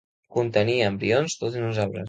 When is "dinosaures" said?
1.61-1.99